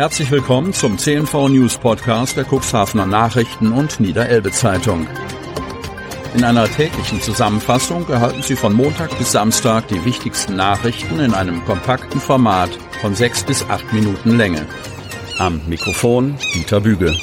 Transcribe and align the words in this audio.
Herzlich 0.00 0.30
willkommen 0.30 0.72
zum 0.72 0.96
CNV 0.96 1.50
News 1.50 1.76
Podcast 1.76 2.34
der 2.34 2.46
Cuxhavener 2.46 3.04
Nachrichten 3.04 3.70
und 3.70 4.00
Niederelbe 4.00 4.50
Zeitung. 4.50 5.06
In 6.34 6.42
einer 6.42 6.66
täglichen 6.68 7.20
Zusammenfassung 7.20 8.08
erhalten 8.08 8.40
Sie 8.40 8.56
von 8.56 8.72
Montag 8.72 9.18
bis 9.18 9.32
Samstag 9.32 9.88
die 9.88 10.02
wichtigsten 10.06 10.56
Nachrichten 10.56 11.20
in 11.20 11.34
einem 11.34 11.62
kompakten 11.66 12.18
Format 12.18 12.70
von 13.02 13.14
sechs 13.14 13.44
bis 13.44 13.62
acht 13.68 13.92
Minuten 13.92 14.38
Länge. 14.38 14.66
Am 15.36 15.60
Mikrofon 15.68 16.38
Dieter 16.54 16.80
Büge. 16.80 17.14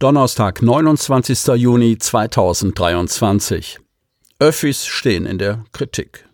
Donnerstag, 0.00 0.60
29. 0.60 1.54
Juni 1.54 1.98
2023. 1.98 3.78
Öffis 4.40 4.86
stehen 4.86 5.24
in 5.24 5.38
der 5.38 5.64
Kritik. 5.70 6.28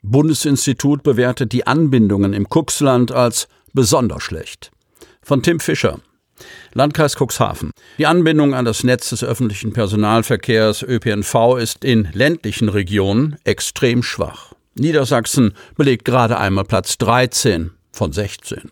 Bundesinstitut 0.00 1.02
bewertet 1.02 1.52
die 1.52 1.66
Anbindungen 1.66 2.32
im 2.32 2.46
Cuxland 2.48 3.12
als 3.12 3.46
besonders 3.72 4.22
schlecht. 4.22 4.70
Von 5.22 5.42
Tim 5.42 5.60
Fischer. 5.60 6.00
Landkreis 6.72 7.16
Cuxhaven. 7.16 7.70
Die 7.98 8.06
Anbindung 8.06 8.54
an 8.54 8.64
das 8.64 8.84
Netz 8.84 9.10
des 9.10 9.24
öffentlichen 9.24 9.72
Personalverkehrs 9.72 10.82
ÖPNV 10.82 11.56
ist 11.58 11.84
in 11.84 12.08
ländlichen 12.12 12.68
Regionen 12.68 13.36
extrem 13.44 14.02
schwach. 14.02 14.52
Niedersachsen 14.74 15.54
belegt 15.76 16.04
gerade 16.04 16.38
einmal 16.38 16.64
Platz 16.64 16.98
13 16.98 17.72
von 17.90 18.12
16. 18.12 18.70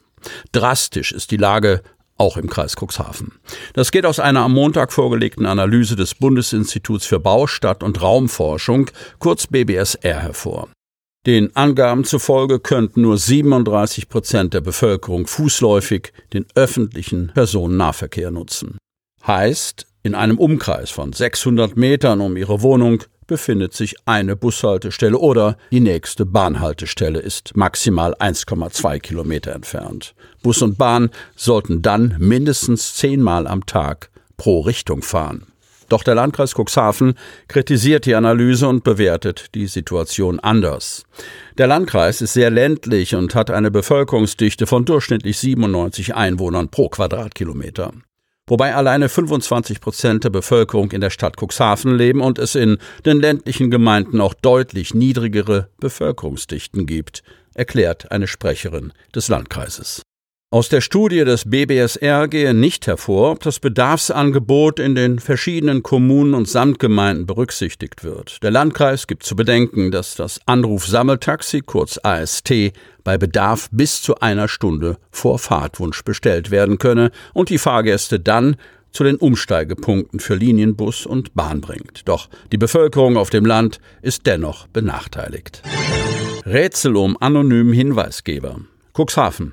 Drastisch 0.52 1.12
ist 1.12 1.30
die 1.30 1.36
Lage 1.36 1.82
auch 2.18 2.36
im 2.36 2.48
Kreis 2.48 2.76
Cuxhaven. 2.76 3.32
Das 3.74 3.90
geht 3.90 4.06
aus 4.06 4.20
einer 4.20 4.40
am 4.40 4.52
Montag 4.52 4.92
vorgelegten 4.92 5.46
Analyse 5.46 5.96
des 5.96 6.14
Bundesinstituts 6.14 7.06
für 7.06 7.20
Bau, 7.20 7.46
Stadt 7.46 7.82
und 7.82 8.00
Raumforschung, 8.00 8.90
kurz 9.18 9.46
BBSR, 9.46 10.22
hervor. 10.22 10.68
Den 11.26 11.54
Angaben 11.56 12.04
zufolge 12.04 12.60
könnten 12.60 13.02
nur 13.02 13.18
37 13.18 14.08
Prozent 14.08 14.54
der 14.54 14.60
Bevölkerung 14.60 15.26
fußläufig 15.26 16.12
den 16.32 16.46
öffentlichen 16.54 17.32
Personennahverkehr 17.34 18.30
nutzen. 18.30 18.78
Heißt, 19.26 19.86
in 20.04 20.14
einem 20.14 20.38
Umkreis 20.38 20.92
von 20.92 21.12
600 21.12 21.76
Metern 21.76 22.20
um 22.20 22.36
ihre 22.36 22.62
Wohnung 22.62 23.02
befindet 23.26 23.74
sich 23.74 23.96
eine 24.04 24.36
Bushaltestelle 24.36 25.18
oder 25.18 25.56
die 25.72 25.80
nächste 25.80 26.24
Bahnhaltestelle 26.24 27.18
ist 27.18 27.56
maximal 27.56 28.14
1,2 28.14 29.00
Kilometer 29.00 29.52
entfernt. 29.52 30.14
Bus 30.44 30.62
und 30.62 30.78
Bahn 30.78 31.10
sollten 31.34 31.82
dann 31.82 32.14
mindestens 32.20 32.94
zehnmal 32.94 33.48
am 33.48 33.66
Tag 33.66 34.10
pro 34.36 34.60
Richtung 34.60 35.02
fahren. 35.02 35.48
Doch 35.88 36.02
der 36.02 36.14
Landkreis 36.14 36.54
Cuxhaven 36.54 37.14
kritisiert 37.48 38.06
die 38.06 38.14
Analyse 38.14 38.68
und 38.68 38.84
bewertet 38.84 39.54
die 39.54 39.66
Situation 39.66 40.40
anders. 40.40 41.04
Der 41.58 41.66
Landkreis 41.66 42.20
ist 42.20 42.32
sehr 42.32 42.50
ländlich 42.50 43.14
und 43.14 43.34
hat 43.34 43.50
eine 43.50 43.70
Bevölkerungsdichte 43.70 44.66
von 44.66 44.84
durchschnittlich 44.84 45.38
97 45.38 46.14
Einwohnern 46.14 46.68
pro 46.68 46.88
Quadratkilometer. 46.88 47.92
Wobei 48.48 48.74
alleine 48.74 49.08
25 49.08 49.80
Prozent 49.80 50.22
der 50.22 50.30
Bevölkerung 50.30 50.92
in 50.92 51.00
der 51.00 51.10
Stadt 51.10 51.36
Cuxhaven 51.36 51.96
leben 51.96 52.20
und 52.20 52.38
es 52.38 52.54
in 52.54 52.78
den 53.04 53.20
ländlichen 53.20 53.70
Gemeinden 53.72 54.20
auch 54.20 54.34
deutlich 54.34 54.94
niedrigere 54.94 55.68
Bevölkerungsdichten 55.80 56.86
gibt, 56.86 57.24
erklärt 57.54 58.12
eine 58.12 58.28
Sprecherin 58.28 58.92
des 59.14 59.28
Landkreises. 59.28 60.02
Aus 60.56 60.70
der 60.70 60.80
Studie 60.80 61.22
des 61.26 61.50
BBSR 61.50 62.28
gehe 62.28 62.54
nicht 62.54 62.86
hervor, 62.86 63.32
ob 63.32 63.42
das 63.42 63.60
Bedarfsangebot 63.60 64.80
in 64.80 64.94
den 64.94 65.18
verschiedenen 65.18 65.82
Kommunen 65.82 66.32
und 66.32 66.48
Samtgemeinden 66.48 67.26
berücksichtigt 67.26 68.04
wird. 68.04 68.42
Der 68.42 68.50
Landkreis 68.50 69.06
gibt 69.06 69.24
zu 69.24 69.36
bedenken, 69.36 69.90
dass 69.90 70.14
das 70.14 70.40
Anruf-Sammeltaxi, 70.46 71.60
kurz 71.60 72.00
AST, 72.02 72.72
bei 73.04 73.18
Bedarf 73.18 73.68
bis 73.70 74.00
zu 74.00 74.14
einer 74.20 74.48
Stunde 74.48 74.96
vor 75.10 75.38
Fahrtwunsch 75.38 76.02
bestellt 76.04 76.50
werden 76.50 76.78
könne 76.78 77.10
und 77.34 77.50
die 77.50 77.58
Fahrgäste 77.58 78.18
dann 78.18 78.56
zu 78.92 79.04
den 79.04 79.16
Umsteigepunkten 79.16 80.20
für 80.20 80.36
Linienbus 80.36 81.04
und 81.04 81.34
Bahn 81.34 81.60
bringt. 81.60 82.08
Doch 82.08 82.30
die 82.50 82.56
Bevölkerung 82.56 83.18
auf 83.18 83.28
dem 83.28 83.44
Land 83.44 83.78
ist 84.00 84.26
dennoch 84.26 84.68
benachteiligt. 84.68 85.60
Rätsel 86.46 86.96
um 86.96 87.14
anonymen 87.20 87.74
Hinweisgeber. 87.74 88.60
Cuxhaven. 88.96 89.52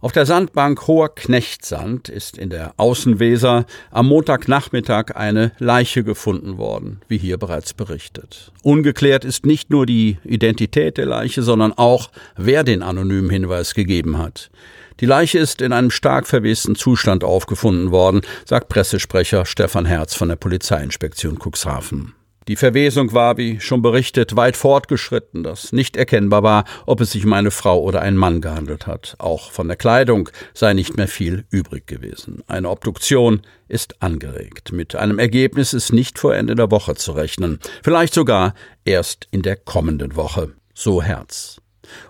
Auf 0.00 0.12
der 0.12 0.26
Sandbank 0.26 0.86
Hoher 0.86 1.14
Knechtsand 1.14 2.08
ist 2.08 2.36
in 2.36 2.50
der 2.50 2.74
Außenweser 2.76 3.64
am 3.90 4.08
Montagnachmittag 4.08 5.14
eine 5.14 5.52
Leiche 5.58 6.04
gefunden 6.04 6.58
worden, 6.58 7.00
wie 7.08 7.16
hier 7.16 7.38
bereits 7.38 7.72
berichtet. 7.72 8.52
Ungeklärt 8.62 9.24
ist 9.24 9.46
nicht 9.46 9.70
nur 9.70 9.86
die 9.86 10.18
Identität 10.24 10.98
der 10.98 11.06
Leiche, 11.06 11.42
sondern 11.42 11.72
auch, 11.72 12.10
wer 12.36 12.64
den 12.64 12.82
anonymen 12.82 13.30
Hinweis 13.30 13.74
gegeben 13.74 14.18
hat. 14.18 14.50
Die 15.00 15.06
Leiche 15.06 15.38
ist 15.38 15.60
in 15.60 15.72
einem 15.72 15.90
stark 15.90 16.26
verwesten 16.26 16.76
Zustand 16.76 17.24
aufgefunden 17.24 17.90
worden, 17.90 18.20
sagt 18.44 18.68
Pressesprecher 18.68 19.46
Stefan 19.46 19.86
Herz 19.86 20.14
von 20.14 20.28
der 20.28 20.36
Polizeiinspektion 20.36 21.38
Cuxhaven. 21.38 22.14
Die 22.46 22.56
Verwesung 22.56 23.12
war, 23.14 23.38
wie 23.38 23.60
schon 23.60 23.80
berichtet, 23.80 24.36
weit 24.36 24.56
fortgeschritten, 24.56 25.42
dass 25.42 25.72
nicht 25.72 25.96
erkennbar 25.96 26.42
war, 26.42 26.64
ob 26.84 27.00
es 27.00 27.12
sich 27.12 27.24
um 27.24 27.32
eine 27.32 27.50
Frau 27.50 27.80
oder 27.80 28.02
einen 28.02 28.18
Mann 28.18 28.42
gehandelt 28.42 28.86
hat. 28.86 29.14
Auch 29.18 29.50
von 29.50 29.66
der 29.66 29.76
Kleidung 29.76 30.28
sei 30.52 30.74
nicht 30.74 30.96
mehr 30.96 31.08
viel 31.08 31.46
übrig 31.50 31.86
gewesen. 31.86 32.42
Eine 32.46 32.68
Obduktion 32.68 33.40
ist 33.66 34.02
angeregt. 34.02 34.72
Mit 34.72 34.94
einem 34.94 35.18
Ergebnis 35.18 35.72
ist 35.72 35.92
nicht 35.92 36.18
vor 36.18 36.34
Ende 36.34 36.54
der 36.54 36.70
Woche 36.70 36.94
zu 36.96 37.12
rechnen. 37.12 37.60
Vielleicht 37.82 38.12
sogar 38.12 38.54
erst 38.84 39.26
in 39.30 39.40
der 39.40 39.56
kommenden 39.56 40.14
Woche. 40.14 40.52
So 40.74 41.02
Herz. 41.02 41.60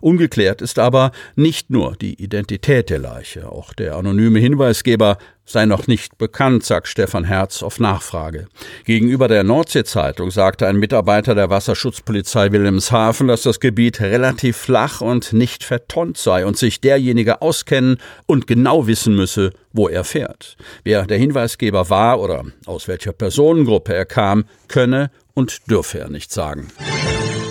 Ungeklärt 0.01 0.63
ist 0.63 0.79
aber 0.79 1.13
nicht 1.37 1.71
nur 1.71 1.97
die 1.97 2.23
Identität 2.23 2.91
der 2.91 2.99
Leiche, 2.99 3.51
auch 3.51 3.73
der 3.73 3.97
anonyme 3.97 4.39
Hinweisgeber 4.39 5.19
sei 5.47 5.67
noch 5.67 5.87
nicht 5.87 6.17
bekannt, 6.19 6.65
sagt 6.65 6.89
Stefan 6.89 7.25
Herz 7.25 7.63
auf 7.63 7.79
Nachfrage. 7.79 8.47
Gegenüber 8.85 9.29
der 9.29 9.45
Nordsee-Zeitung 9.45 10.31
sagte 10.31 10.67
ein 10.67 10.77
Mitarbeiter 10.77 11.35
der 11.35 11.51
Wasserschutzpolizei 11.51 12.53
Wilhelmshaven, 12.53 13.29
dass 13.29 13.43
das 13.43 13.61
Gebiet 13.61 14.01
relativ 14.01 14.57
flach 14.57 15.01
und 15.01 15.33
nicht 15.33 15.65
vertonnt 15.65 16.17
sei 16.17 16.47
und 16.47 16.57
sich 16.57 16.81
derjenige 16.81 17.43
auskennen 17.43 17.99
und 18.27 18.47
genau 18.47 18.87
wissen 18.87 19.15
müsse, 19.15 19.51
wo 19.73 19.89
er 19.89 20.05
fährt. 20.05 20.57
Wer 20.83 21.07
der 21.07 21.19
Hinweisgeber 21.19 21.91
war 21.91 22.21
oder 22.21 22.45
aus 22.67 22.89
welcher 22.89 23.13
Personengruppe 23.13 23.95
er 23.95 24.07
kam, 24.07 24.45
könne 24.69 25.11
und 25.35 25.71
dürfe 25.71 25.99
er 25.99 26.09
nicht 26.09 26.33
sagen. 26.33 26.69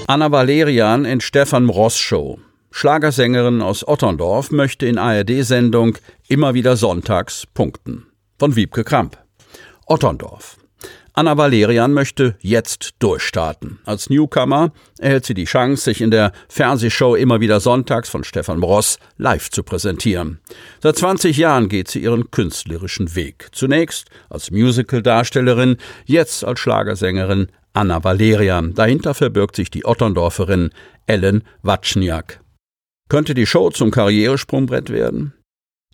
Anna 0.06 0.30
Valerian 0.30 1.06
in 1.06 1.22
Stefan 1.22 1.69
Ross 1.69 1.97
Show. 1.97 2.38
Schlagersängerin 2.72 3.62
aus 3.62 3.88
Otterndorf 3.88 4.52
möchte 4.52 4.86
in 4.86 4.97
ARD-Sendung 4.97 5.97
immer 6.28 6.53
wieder 6.53 6.75
sonntags 6.75 7.46
punkten. 7.53 8.08
Von 8.38 8.58
Wiebke 8.58 8.84
Kramp. 8.84 9.18
Otterndorf. 9.86 10.58
Anna 11.13 11.38
Valerian 11.38 11.94
möchte 11.94 12.36
jetzt 12.42 12.96
durchstarten. 13.00 13.80
Als 13.86 14.09
Newcomer 14.09 14.74
erhält 15.00 15.25
sie 15.25 15.36
die 15.36 15.46
Chance, 15.46 15.84
sich 15.84 16.02
in 16.02 16.12
der 16.12 16.34
Fernsehshow 16.50 17.16
immer 17.16 17.40
wieder 17.40 17.62
sonntags 17.62 18.09
von 18.09 18.25
Stefan 18.25 18.62
Ross 18.62 18.97
live 19.18 19.52
zu 19.52 19.63
präsentieren. 19.63 20.42
Seit 20.81 20.97
20 20.97 21.38
Jahren 21.38 21.69
geht 21.69 21.88
sie 21.88 22.00
ihren 22.00 22.30
künstlerischen 22.30 23.16
Weg. 23.16 23.47
Zunächst 23.53 24.09
als 24.30 24.52
Musical-Darstellerin, 24.52 25.78
jetzt 26.06 26.44
als 26.44 26.59
Schlagersängerin 26.59 27.47
Anna 27.74 28.04
Valerian. 28.04 28.74
Dahinter 28.74 29.14
verbirgt 29.14 29.56
sich 29.56 29.70
die 29.70 29.86
Otterndorferin 29.86 30.70
Ellen 31.08 31.44
Watschniak. 31.64 32.40
Könnte 33.10 33.34
die 33.34 33.46
Show 33.46 33.70
zum 33.70 33.92
Karrieresprungbrett 33.92 34.90
werden? 34.90 35.34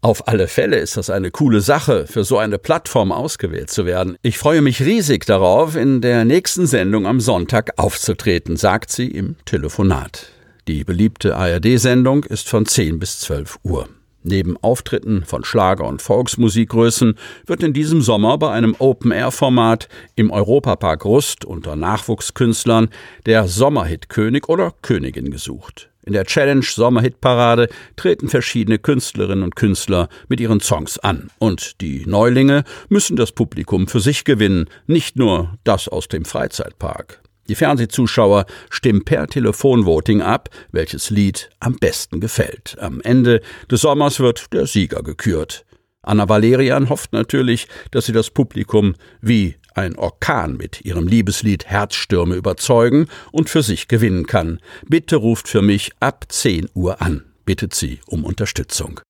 Auf 0.01 0.29
alle 0.29 0.47
Fälle 0.47 0.77
ist 0.77 0.95
das 0.95 1.09
eine 1.09 1.29
coole 1.29 1.59
Sache, 1.59 2.07
für 2.07 2.23
so 2.23 2.37
eine 2.37 2.57
Plattform 2.57 3.11
ausgewählt 3.11 3.69
zu 3.69 3.85
werden. 3.85 4.15
Ich 4.21 4.37
freue 4.37 4.61
mich 4.61 4.81
riesig 4.81 5.25
darauf, 5.25 5.75
in 5.75 5.99
der 5.99 6.23
nächsten 6.23 6.67
Sendung 6.67 7.05
am 7.05 7.19
Sonntag 7.19 7.71
aufzutreten, 7.77 8.55
sagt 8.55 8.91
sie 8.91 9.07
im 9.09 9.35
Telefonat. 9.43 10.27
Die 10.69 10.85
beliebte 10.85 11.35
ARD-Sendung 11.35 12.23
ist 12.23 12.47
von 12.47 12.65
10 12.65 12.99
bis 12.99 13.19
12 13.19 13.59
Uhr. 13.63 13.89
Neben 14.23 14.57
Auftritten 14.57 15.23
von 15.23 15.45
Schlager- 15.45 15.87
und 15.87 16.01
Volksmusikgrößen 16.01 17.15
wird 17.45 17.63
in 17.63 17.73
diesem 17.73 18.01
Sommer 18.01 18.37
bei 18.37 18.51
einem 18.51 18.75
Open-Air-Format 18.77 19.87
im 20.15 20.29
Europapark 20.29 21.05
Rust 21.05 21.45
unter 21.45 21.75
Nachwuchskünstlern 21.75 22.89
der 23.25 23.47
Sommerhit-König 23.47 24.49
oder 24.49 24.73
Königin 24.81 25.31
gesucht. 25.31 25.89
In 26.05 26.13
der 26.13 26.25
Challenge 26.25 26.65
Sommerhitparade 26.65 27.69
treten 27.95 28.29
verschiedene 28.29 28.79
Künstlerinnen 28.79 29.43
und 29.43 29.55
Künstler 29.55 30.09
mit 30.27 30.39
ihren 30.39 30.59
Songs 30.59 30.97
an. 30.97 31.29
Und 31.37 31.81
die 31.81 32.05
Neulinge 32.05 32.63
müssen 32.89 33.15
das 33.15 33.31
Publikum 33.31 33.87
für 33.87 33.99
sich 33.99 34.23
gewinnen, 34.25 34.69
nicht 34.87 35.17
nur 35.17 35.57
das 35.63 35.87
aus 35.87 36.07
dem 36.07 36.25
Freizeitpark. 36.25 37.21
Die 37.49 37.55
Fernsehzuschauer 37.55 38.45
stimmen 38.69 39.03
per 39.03 39.27
Telefonvoting 39.27 40.21
ab, 40.21 40.49
welches 40.71 41.09
Lied 41.09 41.49
am 41.59 41.75
besten 41.75 42.21
gefällt. 42.21 42.77
Am 42.79 43.01
Ende 43.01 43.41
des 43.69 43.81
Sommers 43.81 44.19
wird 44.19 44.53
der 44.53 44.67
Sieger 44.67 45.01
gekürt. 45.01 45.65
Anna 46.03 46.29
Valerian 46.29 46.89
hofft 46.89 47.11
natürlich, 47.11 47.67
dass 47.91 48.05
sie 48.05 48.13
das 48.13 48.29
Publikum 48.29 48.93
wie 49.19 49.55
ein 49.73 49.95
Orkan 49.95 50.57
mit 50.57 50.85
ihrem 50.85 51.07
Liebeslied 51.07 51.65
Herzstürme 51.65 52.35
überzeugen 52.35 53.07
und 53.31 53.49
für 53.49 53.63
sich 53.63 53.87
gewinnen 53.87 54.27
kann. 54.27 54.59
Bitte 54.87 55.15
ruft 55.15 55.47
für 55.47 55.61
mich 55.61 55.91
ab 55.99 56.25
10 56.29 56.69
Uhr 56.75 57.01
an, 57.01 57.25
bittet 57.45 57.73
sie 57.73 57.99
um 58.05 58.25
Unterstützung. 58.25 59.01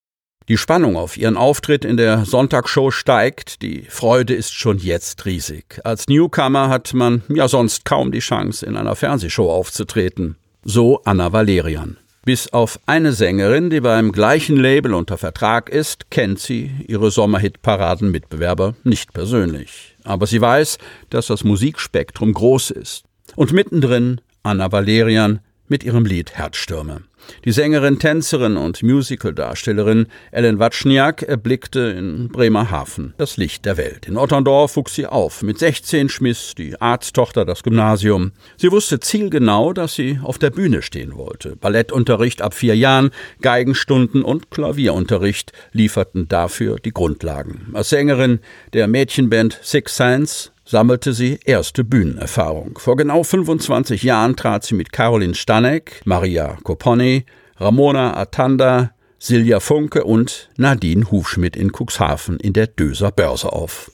Die 0.50 0.58
Spannung 0.58 0.98
auf 0.98 1.16
ihren 1.16 1.38
Auftritt 1.38 1.86
in 1.86 1.96
der 1.96 2.26
Sonntagsshow 2.26 2.90
steigt, 2.90 3.62
die 3.62 3.84
Freude 3.88 4.34
ist 4.34 4.52
schon 4.52 4.80
jetzt 4.80 5.28
riesig. 5.28 5.80
Als 5.84 6.08
Newcomer 6.08 6.70
hat 6.70 6.92
man 6.96 7.22
ja 7.30 7.48
sonst 7.48 7.86
kaum 7.86 8.12
die 8.12 8.18
Chance, 8.18 8.66
in 8.66 8.76
einer 8.76 8.96
Fernsehshow 8.96 9.52
aufzutreten. 9.52 10.38
So 10.64 11.04
Anna 11.06 11.32
Valerian. 11.32 11.98
Bis 12.26 12.52
auf 12.52 12.80
eine 12.88 13.14
Sängerin, 13.14 13.70
die 13.70 13.80
beim 13.80 14.12
gleichen 14.12 14.58
Label 14.58 14.96
unter 14.96 15.20
Vertrag 15.20 15.70
ist, 15.70 16.10
kennt 16.10 16.40
sie 16.40 16.72
ihre 16.88 17.12
Sommerhit-Paraden-Mitbewerber 17.12 18.74
nicht 18.84 19.14
persönlich. 19.14 19.96
Aber 20.04 20.26
sie 20.26 20.42
weiß, 20.42 20.80
dass 21.12 21.28
das 21.28 21.44
Musikspektrum 21.44 22.34
groß 22.34 22.72
ist. 22.72 23.04
Und 23.36 23.54
mittendrin 23.54 24.20
Anna 24.42 24.72
Valerian 24.72 25.42
mit 25.68 25.84
ihrem 25.84 26.06
Lied 26.06 26.32
Herzstürme. 26.32 27.04
Die 27.46 27.52
Sängerin, 27.52 28.00
Tänzerin 28.00 28.58
und 28.58 28.84
Musicaldarstellerin 28.84 30.08
Ellen 30.32 30.60
Watschniak 30.60 31.24
erblickte 31.24 31.80
in 31.80 32.30
Bremerhaven 32.30 33.14
das 33.18 33.38
Licht 33.38 33.66
der 33.66 33.78
Welt. 33.78 34.08
In 34.08 34.18
Otterndorf 34.18 34.76
wuchs 34.76 34.96
sie 34.96 35.08
auf. 35.08 35.42
Mit 35.42 35.60
16 35.60 36.10
schmiss 36.10 36.54
die 36.56 36.80
Arzttochter 36.80 37.46
das 37.46 37.64
Gymnasium. 37.64 38.32
Sie 38.58 38.72
wusste 38.72 39.00
zielgenau, 39.00 39.74
dass 39.74 39.96
sie 39.96 40.20
auf 40.24 40.38
der 40.38 40.50
Bühne 40.50 40.82
stehen 40.82 41.16
wollte. 41.16 41.56
Ballettunterricht 41.56 42.42
ab 42.42 42.54
vier 42.54 42.76
Jahren, 42.76 43.12
Geigenstunden 43.42 44.24
und 44.24 44.52
Klavierunterricht 44.52 45.54
lieferten 45.72 46.28
dafür 46.28 46.78
die 46.78 46.92
Grundlagen. 46.92 47.70
Als 47.74 47.90
Sängerin 47.90 48.40
der 48.74 48.88
Mädchenband 48.88 49.60
Six 49.62 49.96
Sense 49.96 50.52
sammelte 50.70 51.14
sie 51.14 51.40
erste 51.46 51.84
Bühnenerfahrung. 51.84 52.78
Vor 52.78 52.96
genau 52.96 53.24
25 53.24 54.04
Jahren 54.04 54.36
trat 54.36 54.64
sie 54.64 54.76
mit 54.76 54.92
Caroline 54.92 55.34
Stanek, 55.34 56.02
Maria 56.06 56.58
Kopony, 56.64 57.26
Ramona 57.58 58.16
Atanda, 58.16 58.92
Silja 59.18 59.60
Funke 59.60 60.04
und 60.04 60.50
Nadine 60.58 61.10
Hufschmidt 61.10 61.56
in 61.56 61.72
Cuxhaven 61.72 62.40
in 62.40 62.54
der 62.54 62.68
Döser 62.68 63.12
Börse 63.12 63.52
auf. 63.52 63.92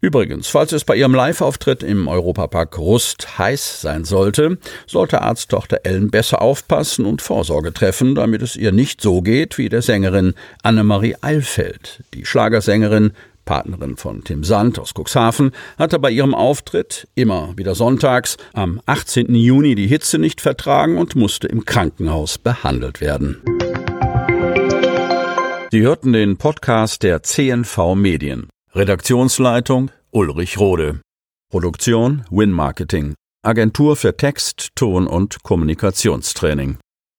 Übrigens, 0.00 0.48
falls 0.48 0.72
es 0.72 0.84
bei 0.84 0.96
ihrem 0.96 1.14
Live-Auftritt 1.14 1.82
im 1.82 2.06
Europapark 2.06 2.76
Rust 2.76 3.38
heiß 3.38 3.80
sein 3.80 4.04
sollte, 4.04 4.58
sollte 4.86 5.22
Arzttochter 5.22 5.80
Ellen 5.84 6.10
besser 6.10 6.42
aufpassen 6.42 7.06
und 7.06 7.22
Vorsorge 7.22 7.72
treffen, 7.72 8.14
damit 8.14 8.42
es 8.42 8.56
ihr 8.56 8.72
nicht 8.72 9.00
so 9.00 9.22
geht 9.22 9.58
wie 9.58 9.68
der 9.68 9.80
Sängerin 9.80 10.34
Annemarie 10.62 11.16
Eilfeld. 11.22 12.02
Die 12.12 12.26
Schlagersängerin 12.26 13.12
Partnerin 13.46 13.96
von 13.96 14.22
Tim 14.22 14.44
Sand 14.44 14.78
aus 14.78 14.92
Cuxhaven, 14.92 15.52
hatte 15.78 15.98
bei 15.98 16.10
ihrem 16.10 16.34
Auftritt, 16.34 17.08
immer 17.14 17.56
wieder 17.56 17.74
sonntags, 17.74 18.36
am 18.52 18.82
18. 18.84 19.34
Juni 19.34 19.74
die 19.74 19.86
Hitze 19.86 20.18
nicht 20.18 20.42
vertragen 20.42 20.98
und 20.98 21.16
musste 21.16 21.46
im 21.46 21.64
Krankenhaus 21.64 22.36
behandelt 22.36 23.00
werden. 23.00 23.40
Sie 25.70 25.80
hörten 25.80 26.12
den 26.12 26.36
Podcast 26.36 27.02
der 27.02 27.22
CNV 27.22 27.94
Medien. 27.94 28.48
Redaktionsleitung 28.74 29.90
Ulrich 30.10 30.58
Rode. 30.58 31.00
Produktion 31.50 32.24
Win 32.30 32.52
Marketing. 32.52 33.14
Agentur 33.42 33.96
für 33.96 34.16
Text, 34.16 34.70
Ton 34.74 35.06
und 35.06 35.42
Kommunikationstraining. 35.42 36.78